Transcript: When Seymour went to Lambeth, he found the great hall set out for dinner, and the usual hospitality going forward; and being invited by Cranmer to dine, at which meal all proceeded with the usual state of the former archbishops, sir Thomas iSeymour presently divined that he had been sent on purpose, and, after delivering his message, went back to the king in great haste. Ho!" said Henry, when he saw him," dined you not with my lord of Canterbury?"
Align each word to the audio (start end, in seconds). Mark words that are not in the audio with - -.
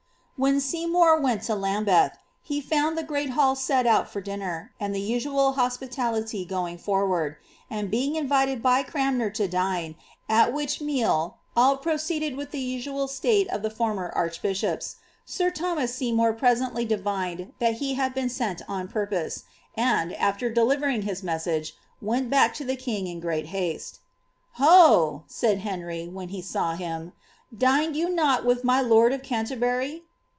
When 0.43 0.59
Seymour 0.59 1.19
went 1.19 1.43
to 1.43 1.53
Lambeth, 1.55 2.17
he 2.41 2.61
found 2.61 2.97
the 2.97 3.03
great 3.03 3.29
hall 3.29 3.55
set 3.55 3.85
out 3.85 4.09
for 4.09 4.21
dinner, 4.21 4.73
and 4.79 4.91
the 4.95 4.99
usual 4.99 5.51
hospitality 5.51 6.45
going 6.45 6.79
forward; 6.79 7.35
and 7.69 7.91
being 7.91 8.15
invited 8.15 8.63
by 8.63 8.81
Cranmer 8.81 9.29
to 9.29 9.47
dine, 9.47 9.93
at 10.27 10.51
which 10.51 10.81
meal 10.81 11.37
all 11.55 11.77
proceeded 11.77 12.35
with 12.35 12.49
the 12.49 12.59
usual 12.59 13.07
state 13.07 13.47
of 13.51 13.61
the 13.61 13.69
former 13.69 14.09
archbishops, 14.15 14.95
sir 15.27 15.51
Thomas 15.51 15.95
iSeymour 15.99 16.35
presently 16.35 16.85
divined 16.85 17.53
that 17.59 17.75
he 17.75 17.93
had 17.93 18.15
been 18.15 18.27
sent 18.27 18.63
on 18.67 18.87
purpose, 18.87 19.43
and, 19.75 20.11
after 20.15 20.49
delivering 20.49 21.03
his 21.03 21.21
message, 21.21 21.75
went 22.01 22.31
back 22.31 22.55
to 22.55 22.65
the 22.65 22.75
king 22.75 23.05
in 23.05 23.19
great 23.19 23.45
haste. 23.45 23.99
Ho!" 24.53 25.21
said 25.27 25.59
Henry, 25.59 26.07
when 26.07 26.29
he 26.29 26.41
saw 26.41 26.73
him," 26.73 27.13
dined 27.55 27.95
you 27.95 28.09
not 28.09 28.43
with 28.43 28.63
my 28.63 28.81
lord 28.81 29.13
of 29.13 29.21
Canterbury?" 29.21 30.01